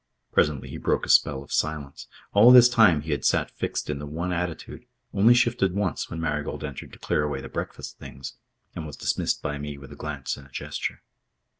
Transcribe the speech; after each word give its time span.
Presently 0.31 0.71
he 0.71 0.77
broke 0.79 1.05
a 1.05 1.09
spell 1.09 1.43
of 1.43 1.51
silence. 1.53 2.07
All 2.33 2.49
this 2.51 2.67
time 2.67 3.01
he 3.01 3.11
had 3.11 3.23
sat 3.23 3.51
fixed 3.51 3.87
in 3.87 3.99
the 3.99 4.07
one 4.07 4.33
attitude 4.33 4.87
only 5.13 5.35
shifted 5.35 5.75
once, 5.75 6.09
when 6.09 6.19
Marigold 6.19 6.63
entered 6.63 6.91
to 6.93 6.97
clear 6.97 7.21
away 7.21 7.39
the 7.39 7.49
breakfast 7.49 7.99
things 7.99 8.33
and 8.73 8.87
was 8.87 8.97
dismissed 8.97 9.43
by 9.43 9.59
me 9.59 9.77
with 9.77 9.91
a 9.91 9.95
glance 9.95 10.37
and 10.37 10.47
a 10.47 10.51
gesture. 10.51 11.03